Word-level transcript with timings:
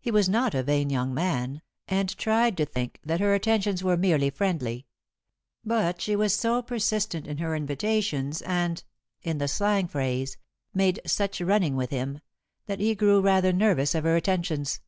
He 0.00 0.10
was 0.10 0.28
not 0.28 0.54
a 0.54 0.62
vain 0.62 0.90
young 0.90 1.14
man, 1.14 1.62
and 1.88 2.14
tried 2.18 2.58
to 2.58 2.66
think 2.66 3.00
that 3.02 3.20
her 3.20 3.32
attentions 3.32 3.82
were 3.82 3.96
merely 3.96 4.28
friendly; 4.28 4.86
but 5.64 5.98
she 6.02 6.14
was 6.14 6.34
so 6.34 6.60
persistent 6.60 7.26
in 7.26 7.38
her 7.38 7.56
invitations 7.56 8.42
and 8.42 8.84
in 9.22 9.38
the 9.38 9.48
slang 9.48 9.88
phrase 9.88 10.36
made 10.74 11.00
such 11.06 11.40
running 11.40 11.74
with 11.74 11.88
him, 11.88 12.20
that 12.66 12.80
he 12.80 12.94
grew 12.94 13.22
rather 13.22 13.50
nervous 13.50 13.94
of 13.94 14.04
her 14.04 14.16
attentions. 14.16 14.82